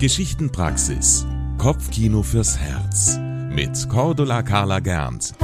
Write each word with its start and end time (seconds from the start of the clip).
Geschichtenpraxis. 0.00 1.26
Kopfkino 1.58 2.22
fürs 2.22 2.56
Herz. 2.56 3.18
Mit 3.50 3.86
Cordula 3.90 4.42
Carla 4.42 4.80
Gernt. 4.80 5.34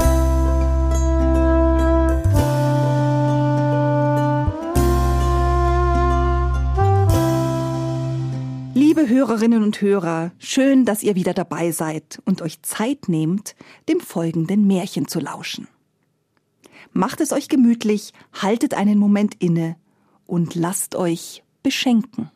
Liebe 8.72 9.06
Hörerinnen 9.06 9.62
und 9.62 9.78
Hörer, 9.82 10.32
schön, 10.38 10.86
dass 10.86 11.02
ihr 11.02 11.16
wieder 11.16 11.34
dabei 11.34 11.70
seid 11.70 12.22
und 12.24 12.40
euch 12.40 12.62
Zeit 12.62 13.10
nehmt, 13.10 13.56
dem 13.90 14.00
folgenden 14.00 14.66
Märchen 14.66 15.06
zu 15.06 15.20
lauschen. 15.20 15.68
Macht 16.94 17.20
es 17.20 17.32
euch 17.32 17.50
gemütlich, 17.50 18.14
haltet 18.32 18.72
einen 18.72 18.98
Moment 18.98 19.34
inne 19.38 19.76
und 20.24 20.54
lasst 20.54 20.94
euch 20.94 21.42
beschenken. 21.62 22.30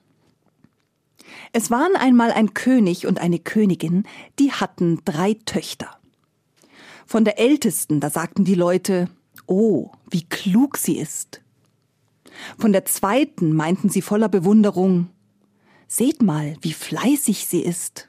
Es 1.52 1.70
waren 1.70 1.96
einmal 1.96 2.32
ein 2.32 2.54
König 2.54 3.06
und 3.06 3.20
eine 3.20 3.38
Königin, 3.38 4.04
die 4.38 4.52
hatten 4.52 5.00
drei 5.04 5.34
Töchter. 5.44 5.98
Von 7.06 7.24
der 7.24 7.38
ältesten, 7.38 8.00
da 8.00 8.10
sagten 8.10 8.44
die 8.44 8.54
Leute, 8.54 9.08
oh, 9.46 9.90
wie 10.10 10.22
klug 10.22 10.76
sie 10.76 10.98
ist. 10.98 11.40
Von 12.58 12.72
der 12.72 12.84
zweiten 12.84 13.52
meinten 13.52 13.88
sie 13.88 14.02
voller 14.02 14.28
Bewunderung, 14.28 15.08
seht 15.88 16.22
mal, 16.22 16.56
wie 16.60 16.72
fleißig 16.72 17.46
sie 17.46 17.62
ist. 17.62 18.06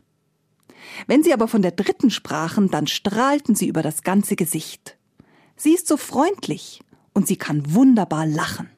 Wenn 1.08 1.24
sie 1.24 1.34
aber 1.34 1.48
von 1.48 1.62
der 1.62 1.72
dritten 1.72 2.10
sprachen, 2.10 2.70
dann 2.70 2.88
strahlten 2.88 3.56
sie 3.56 3.68
über 3.68 3.82
das 3.82 4.04
ganze 4.04 4.36
Gesicht. 4.36 4.98
Sie 5.56 5.74
ist 5.74 5.88
so 5.88 5.98
freundlich 5.98 6.82
und 7.14 7.28
sie 7.28 7.38
kann 7.38 7.74
wunderbar 7.74 8.26
lachen. 8.26 8.70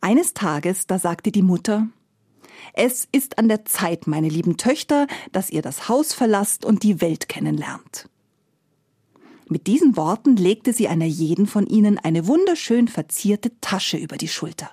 Eines 0.00 0.34
Tages, 0.34 0.86
da 0.86 0.98
sagte 0.98 1.32
die 1.32 1.42
Mutter, 1.42 1.88
es 2.72 3.08
ist 3.12 3.38
an 3.38 3.48
der 3.48 3.64
Zeit, 3.64 4.06
meine 4.06 4.28
lieben 4.28 4.56
Töchter, 4.56 5.06
dass 5.32 5.50
ihr 5.50 5.62
das 5.62 5.88
Haus 5.88 6.14
verlasst 6.14 6.64
und 6.64 6.82
die 6.82 7.00
Welt 7.00 7.28
kennenlernt. 7.28 8.08
Mit 9.48 9.66
diesen 9.66 9.96
Worten 9.96 10.36
legte 10.36 10.72
sie 10.72 10.88
einer 10.88 11.06
jeden 11.06 11.46
von 11.46 11.66
ihnen 11.66 11.98
eine 11.98 12.26
wunderschön 12.26 12.86
verzierte 12.86 13.50
Tasche 13.60 13.96
über 13.96 14.16
die 14.16 14.28
Schulter. 14.28 14.70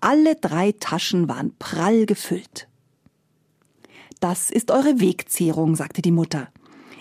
Alle 0.00 0.36
drei 0.36 0.72
Taschen 0.72 1.28
waren 1.28 1.54
prall 1.58 2.06
gefüllt. 2.06 2.68
Das 4.20 4.50
ist 4.50 4.70
eure 4.70 5.00
Wegzehrung, 5.00 5.74
sagte 5.74 6.02
die 6.02 6.12
Mutter. 6.12 6.48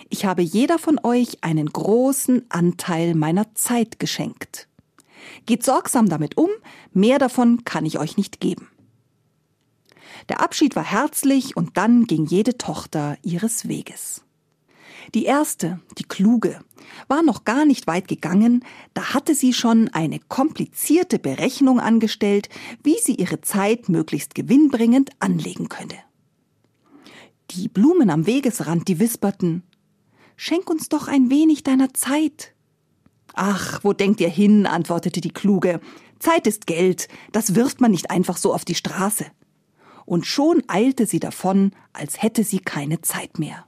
Ich 0.10 0.26
habe 0.26 0.42
jeder 0.42 0.80
von 0.80 1.00
euch 1.04 1.44
einen 1.44 1.68
großen 1.68 2.46
Anteil 2.50 3.14
meiner 3.14 3.54
Zeit 3.54 4.00
geschenkt. 4.00 4.68
Geht 5.46 5.64
sorgsam 5.64 6.10
damit 6.10 6.38
um, 6.38 6.50
mehr 6.92 7.20
davon 7.20 7.64
kann 7.66 7.86
ich 7.86 8.00
euch 8.00 8.18
nicht 8.18 8.40
geben. 8.40 8.68
Der 10.30 10.42
Abschied 10.42 10.76
war 10.76 10.84
herzlich 10.84 11.56
und 11.58 11.78
dann 11.78 12.06
ging 12.06 12.26
jede 12.26 12.58
Tochter 12.58 13.18
ihres 13.24 13.68
Weges. 13.68 14.24
Die 15.16 15.26
erste, 15.26 15.80
die 15.98 16.04
kluge, 16.04 16.60
war 17.08 17.24
noch 17.24 17.44
gar 17.44 17.66
nicht 17.66 17.88
weit 17.88 18.08
gegangen, 18.08 18.64
da 18.94 19.14
hatte 19.14 19.34
sie 19.34 19.54
schon 19.54 19.88
eine 19.90 20.20
komplizierte 20.20 21.20
Berechnung 21.20 21.80
angestellt, 21.80 22.50
wie 22.84 22.98
sie 23.02 23.16
ihre 23.16 23.42
Zeit 23.42 23.90
möglichst 23.90 24.36
gewinnbringend 24.36 25.12
anlegen 25.20 25.70
könne. 25.70 25.98
Die 27.52 27.68
Blumen 27.68 28.10
am 28.10 28.28
Wegesrand, 28.28 28.88
die 28.88 29.00
wisperten 29.00 29.64
Schenk 30.36 30.70
uns 30.70 30.88
doch 30.88 31.08
ein 31.08 31.30
wenig 31.30 31.64
deiner 31.64 31.94
Zeit. 31.94 32.54
Ach, 33.34 33.80
wo 33.84 33.92
denkt 33.92 34.22
ihr 34.22 34.30
hin? 34.30 34.66
antwortete 34.66 35.20
die 35.20 35.34
Kluge. 35.34 35.82
Zeit 36.20 36.48
ist 36.48 36.66
Geld, 36.66 37.08
das 37.32 37.56
wirft 37.56 37.82
man 37.82 37.92
nicht 37.92 38.10
einfach 38.10 38.38
so 38.38 38.54
auf 38.54 38.64
die 38.64 38.76
Straße 38.76 39.26
und 40.10 40.26
schon 40.26 40.64
eilte 40.68 41.06
sie 41.06 41.20
davon, 41.20 41.72
als 41.94 42.24
hätte 42.24 42.44
sie 42.44 42.58
keine 42.58 43.00
Zeit 43.02 43.38
mehr. 43.38 43.68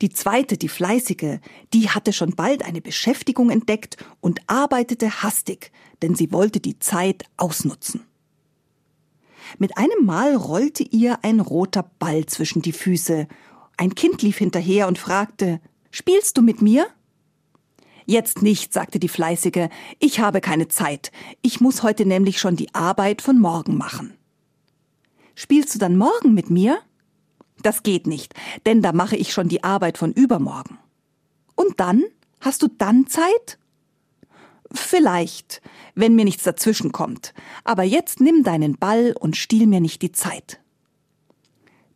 Die 0.00 0.10
zweite, 0.10 0.56
die 0.56 0.68
fleißige, 0.68 1.40
die 1.74 1.90
hatte 1.90 2.12
schon 2.12 2.36
bald 2.36 2.64
eine 2.64 2.80
Beschäftigung 2.80 3.50
entdeckt 3.50 3.96
und 4.20 4.40
arbeitete 4.46 5.24
hastig, 5.24 5.72
denn 6.02 6.14
sie 6.14 6.30
wollte 6.30 6.60
die 6.60 6.78
Zeit 6.78 7.24
ausnutzen. 7.36 8.06
Mit 9.58 9.76
einem 9.76 10.06
Mal 10.06 10.36
rollte 10.36 10.84
ihr 10.84 11.18
ein 11.24 11.40
roter 11.40 11.90
Ball 11.98 12.26
zwischen 12.26 12.62
die 12.62 12.72
Füße. 12.72 13.26
Ein 13.76 13.96
Kind 13.96 14.22
lief 14.22 14.38
hinterher 14.38 14.86
und 14.86 14.98
fragte, 14.98 15.60
Spielst 15.90 16.38
du 16.38 16.42
mit 16.42 16.62
mir? 16.62 16.86
Jetzt 18.06 18.40
nicht, 18.40 18.72
sagte 18.72 19.00
die 19.00 19.08
Fleißige, 19.08 19.68
ich 19.98 20.20
habe 20.20 20.40
keine 20.40 20.68
Zeit. 20.68 21.10
Ich 21.42 21.60
muss 21.60 21.82
heute 21.82 22.06
nämlich 22.06 22.38
schon 22.38 22.54
die 22.54 22.72
Arbeit 22.72 23.20
von 23.20 23.40
morgen 23.40 23.76
machen. 23.76 24.14
Spielst 25.40 25.74
du 25.74 25.78
dann 25.78 25.96
morgen 25.96 26.34
mit 26.34 26.50
mir? 26.50 26.82
Das 27.62 27.82
geht 27.82 28.06
nicht, 28.06 28.34
denn 28.66 28.82
da 28.82 28.92
mache 28.92 29.16
ich 29.16 29.32
schon 29.32 29.48
die 29.48 29.64
Arbeit 29.64 29.96
von 29.96 30.12
übermorgen. 30.12 30.78
Und 31.54 31.80
dann? 31.80 32.04
Hast 32.42 32.60
du 32.60 32.68
dann 32.68 33.06
Zeit? 33.06 33.58
Vielleicht, 34.70 35.62
wenn 35.94 36.14
mir 36.14 36.26
nichts 36.26 36.42
dazwischen 36.42 36.92
kommt. 36.92 37.32
Aber 37.64 37.84
jetzt 37.84 38.20
nimm 38.20 38.44
deinen 38.44 38.76
Ball 38.76 39.14
und 39.18 39.34
stiehl 39.34 39.66
mir 39.66 39.80
nicht 39.80 40.02
die 40.02 40.12
Zeit. 40.12 40.60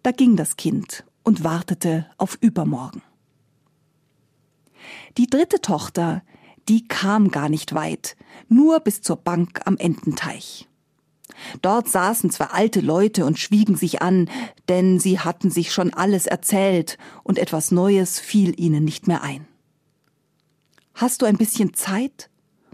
Da 0.02 0.10
ging 0.12 0.36
das 0.36 0.56
Kind 0.56 1.04
und 1.22 1.44
wartete 1.44 2.06
auf 2.16 2.38
übermorgen. 2.40 3.02
Die 5.18 5.26
dritte 5.26 5.60
Tochter, 5.60 6.22
die 6.70 6.88
kam 6.88 7.30
gar 7.30 7.50
nicht 7.50 7.74
weit, 7.74 8.16
nur 8.48 8.80
bis 8.80 9.02
zur 9.02 9.16
Bank 9.16 9.60
am 9.66 9.76
Ententeich. 9.76 10.66
Dort 11.62 11.88
saßen 11.88 12.30
zwei 12.30 12.46
alte 12.46 12.80
Leute 12.80 13.24
und 13.24 13.38
schwiegen 13.38 13.76
sich 13.76 14.02
an, 14.02 14.30
denn 14.68 14.98
sie 14.98 15.20
hatten 15.20 15.50
sich 15.50 15.72
schon 15.72 15.92
alles 15.92 16.26
erzählt, 16.26 16.98
und 17.22 17.38
etwas 17.38 17.70
Neues 17.70 18.20
fiel 18.20 18.58
ihnen 18.60 18.84
nicht 18.84 19.06
mehr 19.06 19.22
ein. 19.22 19.46
Hast 20.94 21.22
du 21.22 21.26
ein 21.26 21.36
bisschen 21.36 21.74
Zeit? 21.74 22.30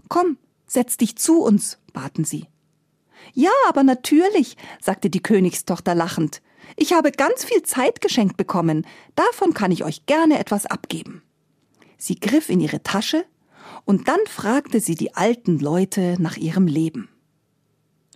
Komm, 0.09 0.37
setz 0.67 0.97
dich 0.97 1.15
zu 1.17 1.41
uns, 1.41 1.79
baten 1.93 2.23
sie. 2.23 2.47
Ja, 3.33 3.51
aber 3.67 3.83
natürlich, 3.83 4.57
sagte 4.79 5.09
die 5.09 5.23
Königstochter 5.23 5.95
lachend. 5.95 6.41
Ich 6.75 6.93
habe 6.93 7.11
ganz 7.11 7.43
viel 7.43 7.63
Zeit 7.63 8.01
geschenkt 8.01 8.37
bekommen, 8.37 8.85
davon 9.15 9.53
kann 9.53 9.71
ich 9.71 9.83
euch 9.83 10.05
gerne 10.05 10.39
etwas 10.39 10.65
abgeben. 10.65 11.23
Sie 11.97 12.19
griff 12.19 12.49
in 12.49 12.59
ihre 12.59 12.83
Tasche, 12.83 13.25
und 13.85 14.07
dann 14.07 14.19
fragte 14.27 14.79
sie 14.79 14.95
die 14.95 15.15
alten 15.15 15.59
Leute 15.59 16.15
nach 16.19 16.37
ihrem 16.37 16.67
Leben. 16.67 17.09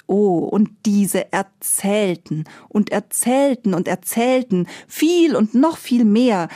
Oh, 0.07 0.39
und 0.39 0.69
diese 0.85 1.31
erzählten 1.33 2.43
und 2.69 2.91
erzählten 2.91 3.73
und 3.73 3.87
erzählten 3.87 4.67
viel 4.87 5.35
und 5.35 5.55
noch 5.55 5.77
viel 5.77 6.05
mehr, 6.05 6.47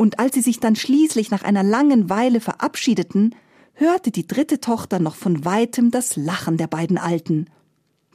und 0.00 0.18
als 0.18 0.34
sie 0.34 0.40
sich 0.40 0.60
dann 0.60 0.76
schließlich 0.76 1.30
nach 1.30 1.42
einer 1.42 1.62
langen 1.62 2.08
Weile 2.08 2.40
verabschiedeten, 2.40 3.34
hörte 3.74 4.10
die 4.10 4.26
dritte 4.26 4.58
Tochter 4.58 4.98
noch 4.98 5.14
von 5.14 5.44
weitem 5.44 5.90
das 5.90 6.16
Lachen 6.16 6.56
der 6.56 6.68
beiden 6.68 6.96
Alten. 6.96 7.50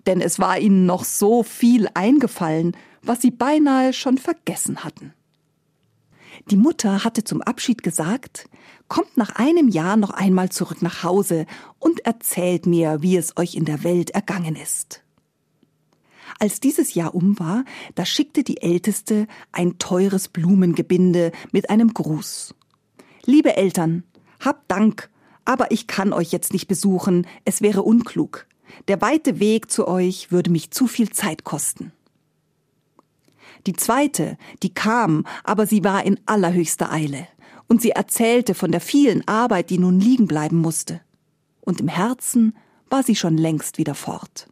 Denn 0.07 0.19
es 0.19 0.39
war 0.39 0.57
ihnen 0.57 0.87
noch 0.87 1.03
so 1.03 1.43
viel 1.43 1.87
eingefallen, 1.93 2.75
was 3.03 3.21
sie 3.21 3.29
beinahe 3.29 3.93
schon 3.93 4.17
vergessen 4.17 4.83
hatten. 4.83 5.13
Die 6.49 6.57
Mutter 6.57 7.03
hatte 7.03 7.23
zum 7.23 7.41
Abschied 7.41 7.83
gesagt, 7.83 8.49
kommt 8.87 9.17
nach 9.17 9.35
einem 9.35 9.67
Jahr 9.67 9.97
noch 9.97 10.11
einmal 10.11 10.49
zurück 10.49 10.81
nach 10.81 11.03
Hause 11.03 11.45
und 11.79 12.05
erzählt 12.05 12.65
mir, 12.65 13.01
wie 13.01 13.17
es 13.17 13.37
euch 13.37 13.55
in 13.55 13.65
der 13.65 13.83
Welt 13.83 14.11
ergangen 14.11 14.55
ist. 14.55 15.01
Als 16.39 16.59
dieses 16.59 16.93
Jahr 16.93 17.15
um 17.15 17.39
war, 17.39 17.63
da 17.95 18.05
schickte 18.05 18.43
die 18.43 18.61
Älteste 18.61 19.27
ein 19.51 19.77
teures 19.77 20.27
Blumengebinde 20.27 21.31
mit 21.51 21.69
einem 21.69 21.93
Gruß. 21.93 22.53
Liebe 23.25 23.55
Eltern, 23.55 24.03
habt 24.39 24.69
Dank, 24.69 25.09
aber 25.45 25.71
ich 25.71 25.87
kann 25.87 26.13
euch 26.13 26.31
jetzt 26.31 26.51
nicht 26.51 26.67
besuchen, 26.67 27.25
es 27.45 27.61
wäre 27.61 27.83
unklug. 27.83 28.47
Der 28.87 29.01
weite 29.01 29.39
Weg 29.39 29.71
zu 29.71 29.87
euch 29.87 30.31
würde 30.31 30.51
mich 30.51 30.71
zu 30.71 30.87
viel 30.87 31.09
Zeit 31.09 31.43
kosten. 31.43 31.91
Die 33.67 33.73
zweite, 33.73 34.37
die 34.63 34.73
kam, 34.73 35.25
aber 35.43 35.65
sie 35.65 35.83
war 35.83 36.05
in 36.05 36.19
allerhöchster 36.25 36.91
Eile 36.91 37.27
und 37.67 37.81
sie 37.81 37.91
erzählte 37.91 38.53
von 38.53 38.71
der 38.71 38.81
vielen 38.81 39.27
Arbeit, 39.27 39.69
die 39.69 39.79
nun 39.79 39.99
liegen 39.99 40.27
bleiben 40.27 40.57
musste. 40.57 41.01
Und 41.61 41.81
im 41.81 41.87
Herzen 41.87 42.55
war 42.89 43.03
sie 43.03 43.15
schon 43.15 43.37
längst 43.37 43.77
wieder 43.77 43.95
fort. 43.95 44.47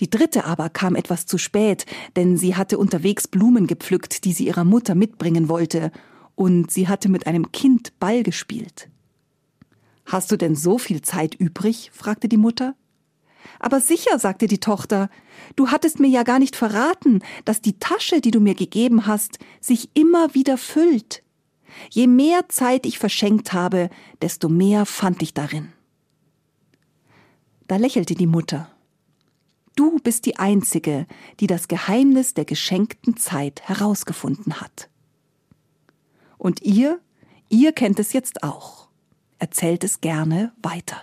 Die 0.00 0.10
dritte 0.10 0.44
aber 0.44 0.68
kam 0.68 0.94
etwas 0.94 1.26
zu 1.26 1.38
spät, 1.38 1.86
denn 2.16 2.36
sie 2.36 2.54
hatte 2.54 2.78
unterwegs 2.78 3.28
Blumen 3.28 3.66
gepflückt, 3.66 4.24
die 4.24 4.32
sie 4.32 4.46
ihrer 4.46 4.64
Mutter 4.64 4.94
mitbringen 4.94 5.48
wollte, 5.48 5.90
und 6.34 6.70
sie 6.70 6.86
hatte 6.86 7.08
mit 7.08 7.26
einem 7.26 7.50
Kind 7.50 7.98
Ball 7.98 8.22
gespielt. 8.22 8.90
Hast 10.04 10.30
du 10.30 10.36
denn 10.36 10.54
so 10.54 10.78
viel 10.78 11.00
Zeit 11.00 11.34
übrig? 11.34 11.90
fragte 11.94 12.28
die 12.28 12.36
Mutter. 12.36 12.74
Aber 13.60 13.80
sicher, 13.80 14.18
sagte 14.18 14.46
die 14.46 14.60
Tochter, 14.60 15.10
du 15.56 15.68
hattest 15.68 16.00
mir 16.00 16.08
ja 16.08 16.22
gar 16.22 16.38
nicht 16.38 16.56
verraten, 16.56 17.22
dass 17.44 17.60
die 17.60 17.78
Tasche, 17.78 18.20
die 18.20 18.30
du 18.30 18.40
mir 18.40 18.54
gegeben 18.54 19.06
hast, 19.06 19.38
sich 19.60 19.90
immer 19.94 20.34
wieder 20.34 20.58
füllt. 20.58 21.22
Je 21.90 22.06
mehr 22.06 22.48
Zeit 22.48 22.86
ich 22.86 22.98
verschenkt 22.98 23.52
habe, 23.52 23.90
desto 24.22 24.48
mehr 24.48 24.86
fand 24.86 25.22
ich 25.22 25.34
darin. 25.34 25.72
Da 27.66 27.76
lächelte 27.76 28.14
die 28.14 28.26
Mutter. 28.26 28.70
Du 29.74 29.98
bist 29.98 30.24
die 30.24 30.36
Einzige, 30.36 31.06
die 31.40 31.46
das 31.46 31.68
Geheimnis 31.68 32.32
der 32.32 32.46
geschenkten 32.46 33.16
Zeit 33.16 33.62
herausgefunden 33.62 34.60
hat. 34.60 34.88
Und 36.38 36.62
ihr, 36.62 37.00
ihr 37.48 37.72
kennt 37.72 37.98
es 37.98 38.12
jetzt 38.12 38.42
auch. 38.42 38.88
Erzählt 39.38 39.84
es 39.84 40.00
gerne 40.00 40.52
weiter. 40.62 41.02